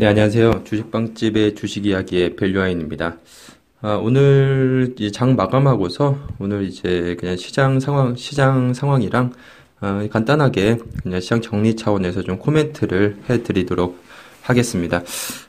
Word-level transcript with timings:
네, 0.00 0.06
안녕하세요. 0.06 0.64
주식빵집의 0.64 1.56
주식 1.56 1.84
이야기의 1.84 2.34
밸류아인입니다. 2.36 3.18
아, 3.82 3.96
오늘 3.96 4.94
장 5.12 5.36
마감하고서 5.36 6.18
오늘 6.38 6.64
이제 6.64 7.18
그냥 7.20 7.36
시장 7.36 7.78
상황, 7.80 8.16
시장 8.16 8.72
상황이랑 8.72 9.34
아, 9.80 10.08
간단하게 10.10 10.78
그냥 11.02 11.20
시장 11.20 11.42
정리 11.42 11.76
차원에서 11.76 12.22
좀 12.22 12.38
코멘트를 12.38 13.18
해드리도록 13.28 14.02
하겠습니다. 14.40 15.02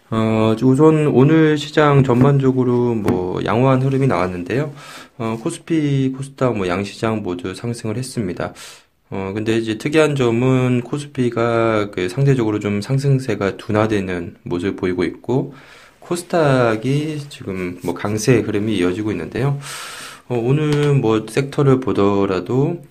어, 0.09 0.53
우선 0.61 1.07
오늘 1.07 1.57
시장 1.57 2.03
전반적으로 2.03 2.93
뭐 2.93 3.39
양호한 3.45 3.81
흐름이 3.81 4.05
나왔는데요. 4.07 4.73
어, 5.17 5.37
코스피, 5.41 6.11
코스닥, 6.11 6.57
뭐 6.57 6.67
양시장 6.67 7.23
모두 7.23 7.55
상승을 7.55 7.95
했습니다. 7.95 8.53
어, 9.11 9.33
근데 9.33 9.57
이제 9.57 9.77
특이한 9.77 10.15
점은 10.15 10.81
코스피가 10.81 11.91
그 11.91 12.07
상대적으로 12.07 12.59
좀 12.59 12.81
상승세가 12.81 13.57
둔화되는 13.57 14.37
모습을 14.43 14.77
보이고 14.77 15.03
있고, 15.03 15.53
코스닥이 15.99 17.19
지금 17.29 17.77
뭐 17.83 17.93
강세 17.93 18.39
흐름이 18.39 18.77
이어지고 18.77 19.11
있는데요. 19.11 19.59
어, 20.29 20.35
오늘 20.37 20.93
뭐 20.95 21.25
섹터를 21.27 21.81
보더라도, 21.81 22.83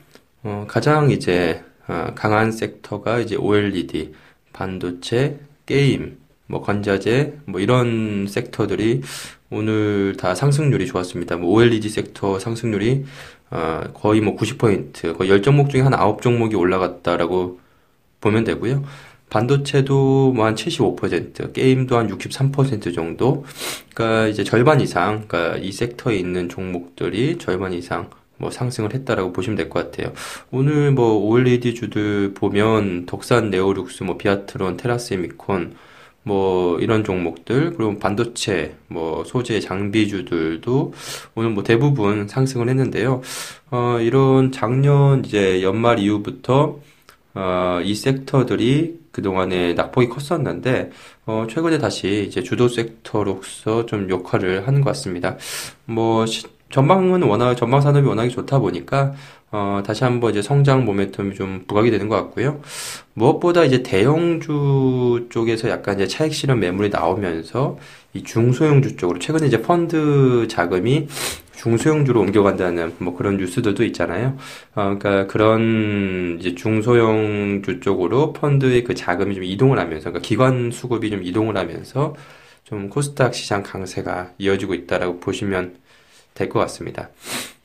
어, 0.42 0.66
가장 0.68 1.10
이제, 1.10 1.64
어, 1.88 2.12
강한 2.14 2.52
섹터가 2.52 3.20
이제 3.20 3.36
OLED, 3.36 4.12
반도체, 4.52 5.40
게임, 5.64 6.18
뭐 6.46 6.60
건자재, 6.60 7.34
뭐 7.46 7.60
이런 7.60 8.26
섹터들이 8.28 9.00
오늘 9.50 10.16
다 10.18 10.34
상승률이 10.34 10.86
좋았습니다. 10.86 11.36
뭐 11.38 11.50
OLED 11.50 11.88
섹터 11.88 12.38
상승률이 12.38 13.04
어, 13.50 13.82
거의 13.94 14.20
뭐 14.20 14.36
90%, 14.36 15.16
거의 15.18 15.30
10종목 15.30 15.70
중에 15.70 15.80
한 15.82 15.92
9종목이 15.92 16.58
올라갔다라고 16.58 17.60
보면 18.20 18.44
되고요. 18.44 18.84
반도체도 19.30 20.32
뭐 20.34 20.44
한 20.46 20.54
75%, 20.56 21.52
게임도 21.52 21.96
한 21.96 22.08
63% 22.08 22.94
정도. 22.94 23.44
그러니까 23.94 24.26
이제 24.28 24.42
절반 24.44 24.80
이상, 24.80 25.24
그러니까 25.28 25.56
이 25.58 25.70
섹터에 25.72 26.16
있는 26.16 26.48
종목들이 26.48 27.38
절반 27.38 27.72
이상 27.72 28.10
뭐 28.38 28.50
상승을 28.50 28.94
했다라고 28.94 29.32
보시면 29.32 29.56
될 29.56 29.68
것 29.68 29.90
같아요. 29.92 30.12
오늘 30.50 30.90
뭐 30.92 31.14
OLED 31.28 31.74
주들 31.74 32.34
보면 32.34 33.06
덕산, 33.06 33.50
네오룩스, 33.50 34.02
뭐 34.04 34.16
비아트론, 34.16 34.76
테라세미콘 34.78 35.74
뭐 36.22 36.78
이런 36.80 37.02
종목들 37.04 37.74
그리고 37.76 37.98
반도체 37.98 38.76
뭐 38.88 39.24
소재 39.24 39.60
장비주들도 39.60 40.92
오늘 41.34 41.50
뭐 41.50 41.62
대부분 41.64 42.28
상승을 42.28 42.68
했는데요. 42.68 43.22
어 43.70 43.98
이런 44.00 44.52
작년 44.52 45.24
이제 45.24 45.62
연말 45.62 45.98
이후부터 45.98 46.80
어 47.34 47.80
이 47.84 47.94
섹터들이 47.94 49.00
그동안에 49.12 49.74
낙폭이 49.74 50.08
컸었는데 50.08 50.90
어 51.26 51.46
최근에 51.48 51.78
다시 51.78 52.24
이제 52.28 52.42
주도 52.42 52.68
섹터로서 52.68 53.86
좀 53.86 54.10
역할을 54.10 54.66
하는 54.66 54.80
것 54.82 54.90
같습니다. 54.90 55.36
뭐 55.86 56.26
시, 56.26 56.44
전방은 56.70 57.22
워낙 57.22 57.54
전방 57.56 57.80
산업이 57.80 58.06
워낙에 58.06 58.28
좋다 58.28 58.60
보니까 58.60 59.12
어, 59.52 59.82
다시 59.84 60.04
한번 60.04 60.30
이제 60.30 60.42
성장 60.42 60.86
모멘텀이 60.86 61.34
좀 61.34 61.64
부각이 61.66 61.90
되는 61.90 62.08
것 62.08 62.16
같고요. 62.16 62.60
무엇보다 63.14 63.64
이제 63.64 63.82
대형주 63.82 65.26
쪽에서 65.30 65.68
약간 65.68 65.96
이제 65.96 66.06
차익 66.06 66.32
실현 66.32 66.60
매물이 66.60 66.90
나오면서 66.90 67.76
이 68.14 68.22
중소형주 68.22 68.96
쪽으로 68.96 69.18
최근에 69.18 69.48
이제 69.48 69.60
펀드 69.60 70.46
자금이 70.48 71.08
중소형주로 71.56 72.20
옮겨간다는 72.20 72.94
뭐 72.98 73.16
그런 73.16 73.36
뉴스들도 73.36 73.84
있잖아요. 73.84 74.36
어, 74.74 74.96
그러니까 74.98 75.26
그런 75.26 76.38
이제 76.40 76.54
중소형주 76.54 77.80
쪽으로 77.80 78.32
펀드의 78.32 78.84
그 78.84 78.94
자금이 78.94 79.34
좀 79.34 79.44
이동을 79.44 79.78
하면서, 79.78 80.10
그러니까 80.10 80.26
기관 80.26 80.70
수급이 80.70 81.10
좀 81.10 81.22
이동을 81.22 81.56
하면서 81.56 82.14
좀 82.64 82.88
코스닥 82.88 83.34
시장 83.34 83.62
강세가 83.62 84.30
이어지고 84.38 84.74
있다라고 84.74 85.20
보시면 85.20 85.74
될 86.40 86.48
것 86.48 86.58
같습니다. 86.60 87.10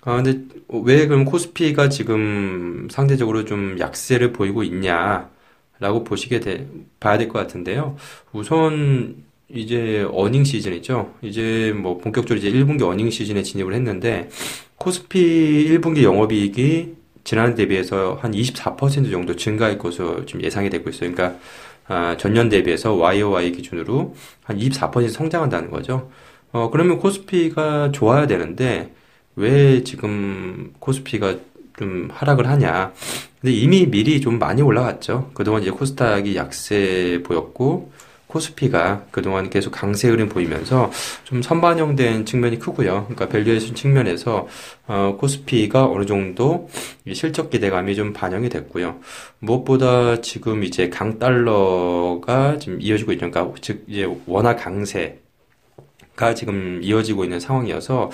아, 0.02 0.22
근데 0.22 0.44
왜 0.70 1.08
그럼 1.08 1.26
코스피가 1.26 1.90
지금 1.90 2.88
상대적으로 2.92 3.46
좀 3.46 3.78
약세를 3.80 4.34
보이고 4.34 4.62
있냐라고 4.64 6.04
보시게 6.06 6.40
돼, 6.42 6.68
봐야 7.00 7.18
될 7.18 7.28
것 7.30 7.40
같은데요. 7.40 7.96
우선 8.34 9.24
이제 9.50 10.06
어닝 10.12 10.44
시즌이죠. 10.44 11.14
이제 11.22 11.74
뭐 11.76 11.98
본격적으로 11.98 12.38
이제 12.40 12.52
1분기 12.52 12.84
어닝 12.84 13.10
시즌에 13.10 13.42
진입을 13.44 13.74
했는데 13.74 14.30
코스피 14.78 15.68
1분기 15.70 16.04
영업이익이 16.04 16.96
지난해 17.24 17.56
대비해서 17.56 18.18
한 18.22 18.32
24% 18.34 19.10
정도 19.12 19.36
증가할 19.36 19.78
것으로 19.80 20.26
지금 20.26 20.44
예상이 20.44 20.70
되고 20.70 20.90
있어요. 20.90 21.12
그러니까 21.12 21.40
아, 21.88 22.18
전년 22.18 22.50
대비해서 22.50 22.94
YOY 22.96 23.52
기준으로 23.54 24.16
한 24.44 24.58
24% 24.58 25.10
성장한다는 25.10 25.70
거죠. 25.72 26.10
어, 26.56 26.70
그러면 26.70 27.00
코스피가 27.00 27.92
좋아야 27.92 28.28
되는데 28.28 28.94
왜 29.36 29.84
지금 29.84 30.74
코스피가 30.80 31.36
좀 31.78 32.08
하락을 32.14 32.48
하냐. 32.48 32.94
근데 33.42 33.54
이미 33.54 33.86
미리 33.92 34.22
좀 34.22 34.40
많이 34.40 34.62
올라갔죠. 34.62 35.32
그동안 35.34 35.64
이제 35.64 35.72
코스닥이 35.72 36.38
약세 36.38 37.22
보였고, 37.26 37.92
코스피가 38.28 39.08
그동안 39.12 39.50
계속 39.50 39.72
강세 39.72 40.08
흐름 40.08 40.30
보이면서 40.30 40.92
좀 41.26 41.42
선반영된 41.42 42.26
측면이 42.26 42.60
크고요. 42.60 43.08
그러니까 43.10 43.28
valuation 43.28 43.76
측면에서 43.76 44.48
어, 44.88 45.18
코스피가 45.20 45.86
어느 45.86 46.06
정도 46.06 46.70
실적 47.14 47.50
기대감이 47.50 47.96
좀 47.98 48.14
반영이 48.14 48.48
됐고요. 48.48 49.02
무엇보다 49.40 50.22
지금 50.22 50.64
이제 50.64 50.90
강달러가 50.90 52.58
지금 52.60 52.82
이어지고 52.82 53.12
있죠. 53.12 53.30
그러니까 53.30 53.54
즉 53.60 53.84
이제 53.90 54.08
원화 54.26 54.56
강세가 54.56 56.34
지금 56.34 56.80
이어지고 56.82 57.24
있는 57.24 57.40
상황이어서 57.40 58.10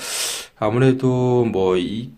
아무래도 0.57 1.45
뭐 1.45 1.77
이, 1.77 2.11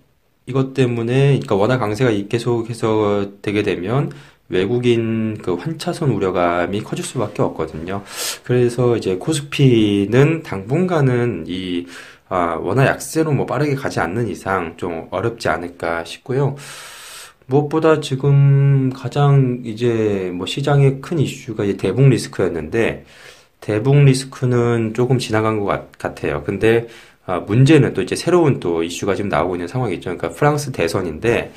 이것 0.46 0.74
때문에 0.74 1.28
그러니까 1.28 1.56
원화 1.56 1.78
강세가 1.80 2.12
계속해서 2.30 3.32
되게 3.42 3.64
되면 3.64 4.12
외국인 4.50 5.38
그 5.42 5.56
환차손 5.56 6.12
우려감이 6.12 6.82
커질 6.84 7.04
수밖에 7.06 7.42
없거든요. 7.42 8.04
그래서 8.44 8.98
이제 8.98 9.16
코스피는 9.18 10.44
당분간은 10.44 11.46
이 11.48 11.88
아, 12.30 12.56
워낙 12.56 12.86
약세로 12.88 13.32
뭐 13.32 13.46
빠르게 13.46 13.76
가지 13.76 14.00
않는 14.00 14.28
이상 14.28 14.76
좀 14.78 15.08
어렵지 15.12 15.50
않을까 15.50 16.04
싶고요. 16.06 16.56
무엇보다 17.46 18.00
지금 18.00 18.92
가장 18.94 19.62
이제 19.66 20.32
뭐 20.34 20.46
시장의 20.46 21.02
큰 21.02 21.20
이슈가 21.20 21.66
이제 21.66 21.78
대북 21.78 22.08
리스크였는데 22.10 23.06
대북 23.64 23.96
리스크는 24.04 24.94
조금 24.94 25.18
지나간 25.18 25.58
것 25.58 25.66
같, 25.98 26.26
아요 26.26 26.44
근데 26.46 26.88
아, 27.26 27.40
문제는 27.40 27.94
또 27.94 28.02
이제 28.02 28.14
새로운 28.14 28.60
또 28.60 28.84
이슈가 28.84 29.16
지금 29.16 29.30
나오고 29.30 29.56
있는 29.56 29.70
상황이죠. 29.70 30.02
그러니까 30.02 30.30
프랑스 30.32 30.74
대선인데 30.74 31.54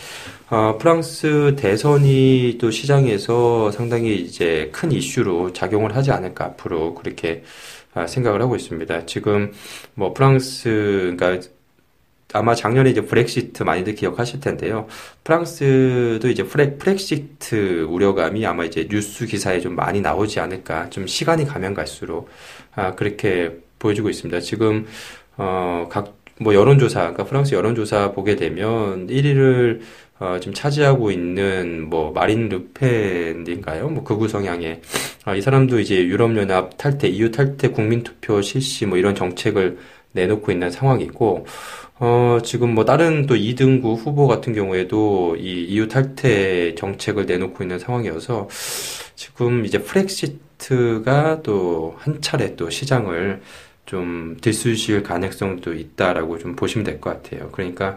아, 0.49 0.77
프랑스 0.78 1.56
대선이 1.59 2.59
또 2.61 2.71
시장에서 2.71 3.72
상당히 3.72 4.15
이제 4.15 4.71
큰 4.72 4.93
이슈로 4.93 5.53
작용을 5.53 5.97
하지 5.97 6.12
않을까 6.12 6.45
앞으로 6.45 6.95
그렇게 6.95 7.43
아, 7.93 8.06
생각을 8.06 8.41
하고 8.41 8.55
있습니다. 8.55 9.06
지금 9.06 9.53
뭐 9.95 10.15
프랑스 10.15 11.16
그러니까 11.19 11.49
아마 12.37 12.55
작년에 12.55 12.91
이제 12.91 13.01
브렉시트 13.01 13.63
많이들 13.63 13.95
기억하실 13.95 14.41
텐데요. 14.41 14.87
프랑스도 15.25 16.29
이제 16.29 16.43
프렉, 16.43 16.79
프렉시트 16.79 17.87
우려감이 17.89 18.45
아마 18.47 18.65
이제 18.65 18.87
뉴스 18.89 19.27
기사에 19.27 19.60
좀 19.60 19.75
많이 19.75 20.01
나오지 20.01 20.41
않을까. 20.41 20.91
좀 20.91 21.07
시간이 21.07 21.47
가면 21.47 21.75
갈수록, 21.75 22.28
아, 22.75 22.95
그렇게 22.95 23.57
보여주고 23.78 24.10
있습니다. 24.10 24.41
지금, 24.41 24.87
어, 25.37 25.89
각, 25.91 26.16
뭐 26.39 26.55
여론조사, 26.55 27.01
그러니까 27.01 27.25
프랑스 27.25 27.55
여론조사 27.55 28.13
보게 28.13 28.37
되면 28.37 29.07
1위를 29.07 29.81
어, 30.19 30.39
지금 30.41 30.55
차지하고 30.55 31.10
있는 31.10 31.89
뭐 31.91 32.10
마린 32.10 32.49
르펜인가요? 32.49 33.91
뭐 33.91 34.03
극우 34.03 34.28
성향의 34.28 34.81
아, 35.25 35.34
이 35.34 35.43
사람도 35.43 35.78
이제 35.78 36.05
유럽연합 36.05 36.78
탈퇴, 36.78 37.09
EU 37.09 37.31
탈퇴 37.31 37.69
국민투표 37.69 38.41
실시 38.41 38.87
뭐 38.87 38.97
이런 38.97 39.15
정책을 39.15 39.78
내놓고 40.16 40.51
있는 40.53 40.71
상황이고 40.72 41.47
어, 41.98 42.39
지금 42.45 42.74
뭐 42.74 42.84
다른 42.84 43.27
또 43.27 43.36
2등구 43.36 43.97
후보 43.97 44.27
같은 44.27 44.53
경우에도 44.54 45.36
이 45.36 45.65
EU 45.66 45.89
탈퇴 45.89 46.74
정책을 46.74 47.27
내놓고 47.27 47.63
있는 47.65 47.78
상황이어서 47.78 48.48
지금 49.15 49.65
이제 49.65 49.78
프렉시트가 49.78 51.42
또 51.42 51.95
한 51.98 52.21
차례 52.21 52.57
또 52.57 52.68
시장을 52.71 53.41
좀 53.86 54.36
들쑤실 54.41 55.03
가능성도 55.04 55.72
있다라고 55.74 56.39
좀 56.39 56.57
보시면 56.57 56.84
될 56.84 57.01
것 57.01 57.22
같아요. 57.22 57.51
그러니까 57.53 57.97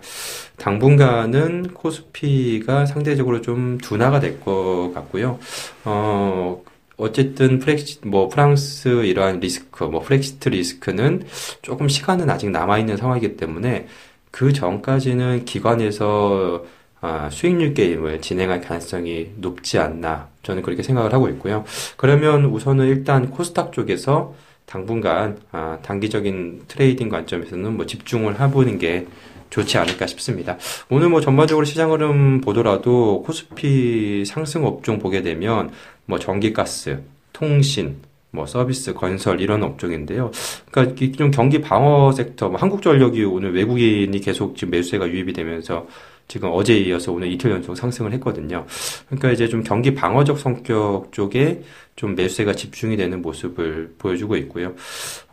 당분간은 0.58 1.74
코스피가 1.74 2.86
상대적으로 2.86 3.42
좀 3.42 3.78
둔화가 3.80 4.20
될 4.20 4.40
것 4.40 4.92
같고요. 4.94 5.40
어, 5.86 6.62
어쨌든 7.00 7.60
프렉시 7.60 8.00
뭐 8.06 8.28
프랑스 8.28 9.06
이러한 9.06 9.40
리스크 9.40 9.86
뭐 9.86 10.02
프렉시트 10.02 10.50
리스크는 10.50 11.24
조금 11.62 11.88
시간은 11.88 12.30
아직 12.30 12.50
남아 12.50 12.78
있는 12.80 12.98
상황이기 12.98 13.38
때문에 13.38 13.88
그 14.32 14.54
전까지는 14.54 15.46
기관에서 15.46 16.66
아, 17.02 17.30
수익률 17.32 17.74
게임을 17.74 18.22
진행할 18.22 18.60
가능성이 18.60 19.32
높지 19.38 19.80
않나 19.80 20.28
저는 20.44 20.62
그렇게 20.62 20.84
생각을 20.84 21.14
하고 21.14 21.30
있고요. 21.30 21.64
그러면 21.96 22.46
우선은 22.46 22.88
일단 22.88 23.30
코스닥 23.30 23.72
쪽에서 23.72 24.36
당분간 24.66 25.40
아, 25.52 25.80
단기적인 25.82 26.66
trading 26.68 27.10
관점에서는 27.10 27.78
뭐 27.78 27.86
집중을 27.86 28.40
해보는 28.42 28.78
게 28.78 29.08
좋지 29.50 29.78
않을까 29.78 30.08
싶습니다. 30.08 30.58
오늘 30.90 31.10
뭐 31.10 31.22
전반적으로 31.22 31.66
시장 31.66 31.92
흐름 31.92 32.42
보더라도 32.42 33.24
코스피 33.24 34.24
상승 34.26 34.66
업종 34.66 35.00
보게 35.00 35.22
되면 35.22 35.72
뭐 36.06 36.20
전기가스, 36.20 37.02
통신, 37.34 37.98
뭐 38.32 38.46
서비스, 38.46 38.94
건설 38.94 39.42
이런 39.42 39.64
업종인데요. 39.64 40.32
그러니까 40.72 40.96
좀 41.18 41.32
경기 41.32 41.62
방어 41.62 42.12
섹터, 42.12 42.50
뭐 42.50 42.60
한국전력이 42.60 43.24
오늘 43.24 43.54
외국인이 43.54 44.20
계속 44.20 44.56
지금 44.56 44.72
매수세가 44.72 45.08
유입이 45.08 45.34
되면서 45.34 45.88
지금 46.28 46.50
어제 46.54 46.78
이어서 46.78 47.12
오늘 47.12 47.32
이틀 47.32 47.50
연속 47.50 47.76
상승을 47.76 48.14
했거든요. 48.14 48.66
그러니까 49.08 49.32
이제 49.32 49.48
좀 49.50 49.64
경기 49.64 49.96
방어적 49.96 50.38
성격 50.38 51.12
쪽에 51.12 51.64
좀 51.96 52.14
매수세가 52.14 52.54
집중이 52.54 52.98
되는 52.98 53.22
모습을 53.24 53.96
보여주고 53.98 54.36
있고요. 54.38 54.76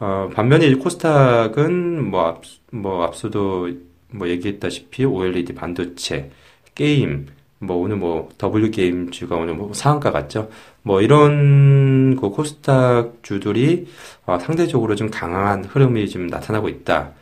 어, 0.00 0.30
반면에 0.34 0.72
코스닥은 0.74 2.10
뭐, 2.10 2.22
앞, 2.22 2.42
뭐 2.70 3.04
앞서도 3.04 3.68
뭐 4.10 4.28
얘기했다시피 4.28 5.04
OLED 5.04 5.54
반도체, 5.54 6.30
게임, 6.74 7.26
뭐 7.58 7.76
오늘 7.78 7.96
뭐 7.96 8.28
W 8.38 8.70
게임즈가 8.70 9.36
오늘 9.36 9.54
뭐 9.54 9.72
상한가 9.72 10.10
같죠. 10.12 10.50
뭐 10.82 11.00
이런 11.00 12.16
그 12.16 12.28
코스닥 12.30 13.22
주들이 13.22 13.86
어, 14.26 14.38
상대적으로 14.38 14.94
좀 14.94 15.10
강한 15.10 15.64
흐름이 15.64 16.08
좀 16.08 16.26
나타나고 16.26 16.68
있다. 16.68 17.12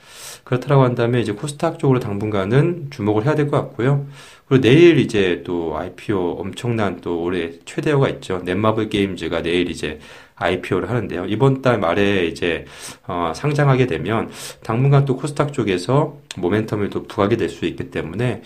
그렇다고 0.45 0.83
한다면 0.83 1.21
이제 1.23 1.33
코스닥 1.33 1.79
쪽으로 1.79 2.01
당분간은 2.01 2.89
주목을 2.91 3.25
해야 3.25 3.35
될 3.35 3.49
것 3.49 3.57
같고요. 3.61 4.07
그리고 4.47 4.61
내일 4.63 4.99
이제 4.99 5.43
또 5.45 5.77
IPO 5.79 6.33
엄청난 6.39 7.01
또 7.01 7.23
올해 7.23 7.53
최대어가 7.65 8.09
있죠. 8.11 8.41
넷마블 8.45 8.91
게임즈가 8.91 9.43
내일 9.43 9.71
이제 9.71 10.01
IPO를 10.37 10.91
하는데요. 10.91 11.27
이번 11.27 11.63
달 11.63 11.79
말에 11.79 12.27
이제 12.27 12.65
어, 13.07 13.33
상장하게 13.35 13.87
되면 13.87 14.31
당분간 14.63 15.05
또 15.05 15.17
코스닥 15.17 15.53
쪽에서 15.53 16.19
모멘텀을 16.37 16.91
또 16.91 17.05
부각이 17.05 17.37
될 17.37 17.49
수 17.49 17.65
있기 17.67 17.91
때문에 17.91 18.43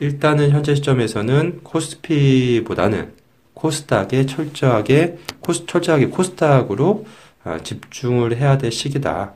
일단은 0.00 0.50
현재 0.50 0.74
시점에서는 0.74 1.60
코스피보다는 1.62 3.12
코스닥에 3.54 4.26
철저하게 4.26 5.18
코스 5.40 5.66
철저하게 5.66 6.06
코스닥으로 6.06 7.06
어, 7.44 7.56
집중을 7.62 8.36
해야 8.36 8.58
될 8.58 8.72
시기다. 8.72 9.34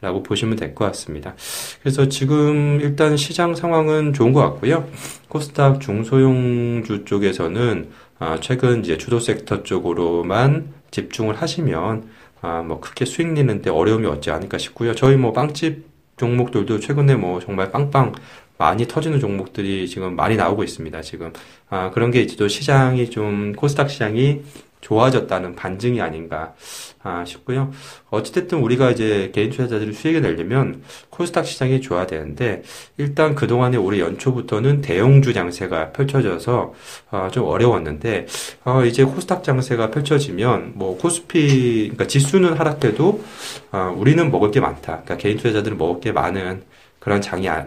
라고 0.00 0.20
보시면 0.24 0.56
될 0.56 0.74
것 0.74 0.84
같습니다. 0.86 1.36
그래서 1.80 2.08
지금 2.08 2.80
일단 2.80 3.16
시장 3.16 3.54
상황은 3.54 4.12
좋은 4.14 4.32
것 4.32 4.40
같고요. 4.40 4.88
코스닥 5.28 5.80
중소형주 5.80 7.04
쪽에서는 7.04 7.88
아, 8.24 8.38
최근 8.40 8.84
이제 8.84 8.96
주도 8.96 9.18
섹터 9.18 9.64
쪽으로만 9.64 10.72
집중을 10.92 11.42
하시면 11.42 12.08
아, 12.40 12.62
뭐 12.62 12.78
크게 12.78 13.04
수익 13.04 13.32
내는데 13.32 13.68
어려움이 13.68 14.06
없지 14.06 14.30
않을까 14.30 14.58
싶고요. 14.58 14.94
저희 14.94 15.16
뭐 15.16 15.32
빵집 15.32 15.84
종목들도 16.18 16.78
최근에 16.78 17.16
뭐 17.16 17.40
정말 17.40 17.72
빵빵 17.72 18.12
많이 18.58 18.86
터지는 18.86 19.18
종목들이 19.18 19.88
지금 19.88 20.14
많이 20.14 20.36
나오고 20.36 20.62
있습니다. 20.62 21.02
지금 21.02 21.32
아, 21.68 21.90
그런 21.90 22.12
게 22.12 22.20
이제 22.20 22.36
또 22.36 22.46
시장이 22.46 23.10
좀 23.10 23.54
코스닥 23.54 23.90
시장이 23.90 24.42
좋아졌다는 24.82 25.54
반증이 25.56 26.00
아닌가 26.00 26.54
아, 27.02 27.24
싶고요. 27.24 27.72
어찌됐든 28.10 28.58
우리가 28.58 28.90
이제 28.90 29.30
개인 29.34 29.50
투자자들이 29.50 29.92
수익을 29.92 30.20
내려면 30.20 30.82
코스닥 31.08 31.46
시장이 31.46 31.80
좋아야 31.80 32.06
되는데 32.06 32.62
일단 32.98 33.34
그동안에 33.34 33.76
올해 33.76 34.00
연초부터는 34.00 34.82
대형주 34.82 35.32
장세가 35.32 35.92
펼쳐져서 35.92 36.74
어, 37.10 37.28
좀 37.32 37.44
어려웠는데 37.46 38.26
어, 38.64 38.84
이제 38.84 39.04
코스닥 39.04 39.42
장세가 39.42 39.90
펼쳐지면 39.90 40.72
뭐 40.74 40.98
코스피 40.98 41.82
그러니까 41.84 42.06
지수는 42.06 42.54
하락해도 42.54 43.24
어, 43.72 43.94
우리는 43.96 44.30
먹을 44.30 44.50
게 44.50 44.60
많다. 44.60 45.02
그러니까 45.02 45.16
개인 45.16 45.36
투자자들은 45.38 45.78
먹을 45.78 46.00
게 46.00 46.12
많은 46.12 46.62
그런 46.98 47.20
장이 47.20 47.48
아, 47.48 47.66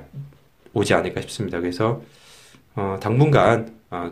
오지 0.73 0.93
않을까 0.93 1.21
싶습니다. 1.21 1.59
그래서 1.59 2.01
어, 2.75 2.97
당분간 3.01 3.73
어, 3.89 4.11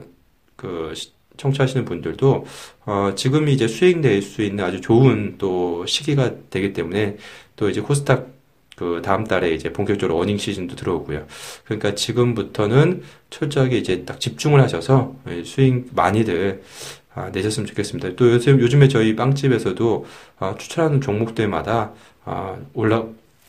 그 0.56 0.94
청취하시는 1.38 1.85
분들도 1.85 2.45
어, 2.85 3.12
지금이 3.15 3.53
이제 3.53 3.68
수익 3.68 4.00
낼 4.00 4.21
수 4.21 4.41
있는 4.41 4.63
아주 4.63 4.81
좋은 4.81 5.35
또 5.38 5.85
시기가 5.85 6.31
되기 6.50 6.74
때문에 6.74 7.18
또 7.56 7.69
이제 7.69 7.81
코스닥 7.81 8.27
그 8.75 9.01
다음 9.03 9.24
달에 9.24 9.51
이제 9.53 9.71
본격적으로 9.71 10.18
어닝 10.19 10.38
시즌도 10.38 10.75
들어오고요. 10.75 11.27
그러니까 11.65 11.94
지금부터는 11.95 13.03
철저하게 13.30 13.77
이제 13.77 14.03
딱 14.03 14.19
집중을 14.19 14.62
하셔서 14.62 15.15
수익 15.45 15.94
많이들 15.94 16.63
아, 17.15 17.30
내셨으면 17.30 17.68
좋겠습니다. 17.68 18.15
또 18.15 18.31
요즘 18.31 18.59
요즘에 18.59 18.88
저희 18.88 19.15
빵집에서도 19.15 20.06
아, 20.39 20.56
추천하는 20.57 21.01
종목들마다 21.01 21.91
아, 22.25 22.57
올라 22.74 23.03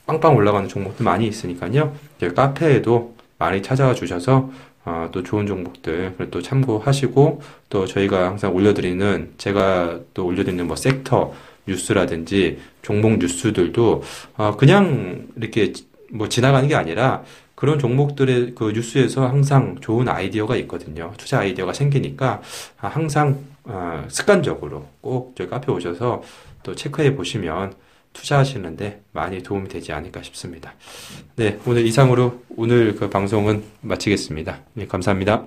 빵빵 0.06 0.36
올라가는 0.36 0.68
종목들 0.68 1.02
많이 1.04 1.26
있으니까요. 1.26 1.96
카페에도 2.36 3.14
많이 3.38 3.62
찾아와 3.62 3.94
주셔서 3.94 4.50
어, 4.84 5.08
또 5.12 5.22
좋은 5.22 5.46
종목들 5.46 6.14
또 6.30 6.42
참고하시고 6.42 7.42
또 7.70 7.86
저희가 7.86 8.26
항상 8.26 8.54
올려드리는 8.54 9.34
제가 9.38 10.00
또 10.12 10.26
올려드리는 10.26 10.66
뭐 10.66 10.76
섹터 10.76 11.32
뉴스라든지 11.66 12.58
종목 12.82 13.18
뉴스들도 13.18 14.02
어, 14.36 14.56
그냥 14.56 15.26
이렇게 15.36 15.72
뭐 16.10 16.28
지나가는 16.28 16.68
게 16.68 16.74
아니라 16.74 17.24
그런 17.54 17.78
종목들의 17.78 18.54
그 18.54 18.72
뉴스에서 18.72 19.26
항상 19.26 19.76
좋은 19.80 20.08
아이디어가 20.08 20.56
있거든요. 20.56 21.12
투자 21.16 21.40
아이디어가 21.40 21.72
생기니까 21.72 22.42
항상 22.76 23.38
어, 23.64 24.04
습관적으로 24.08 24.86
꼭 25.00 25.34
저희 25.36 25.48
카페 25.48 25.72
오셔서 25.72 26.22
또 26.62 26.74
체크해 26.74 27.14
보시면 27.14 27.74
투자하시는데 28.14 29.02
많이 29.12 29.42
도움이 29.42 29.68
되지 29.68 29.92
않을까 29.92 30.22
싶습니다. 30.22 30.74
네, 31.36 31.58
오늘 31.66 31.86
이상으로 31.86 32.42
오늘 32.56 32.94
그 32.96 33.10
방송은 33.10 33.62
마치겠습니다. 33.82 34.62
네, 34.72 34.86
감사합니다. 34.86 35.46